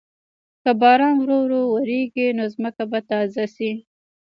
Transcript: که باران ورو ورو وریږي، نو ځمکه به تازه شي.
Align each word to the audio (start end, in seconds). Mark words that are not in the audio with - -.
که 0.63 0.71
باران 0.81 1.15
ورو 1.19 1.37
ورو 1.43 1.61
وریږي، 1.73 2.27
نو 2.37 2.43
ځمکه 2.53 2.83
به 2.91 2.99
تازه 3.09 3.45
شي. 3.55 3.71